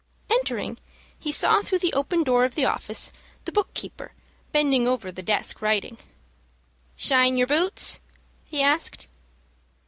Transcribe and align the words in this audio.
Entering, 0.31 0.79
he 1.19 1.31
saw 1.31 1.61
through 1.61 1.77
the 1.77 1.93
open 1.93 2.23
door 2.23 2.43
of 2.43 2.55
the 2.55 2.65
office, 2.65 3.13
the 3.45 3.51
book 3.51 3.71
keeper, 3.75 4.13
bending 4.51 4.87
over 4.87 5.11
the 5.11 5.21
desk 5.21 5.61
writing. 5.61 5.99
"Shine 6.95 7.37
yer 7.37 7.45
boots?" 7.45 7.99
he 8.43 8.63
asked. 8.63 9.05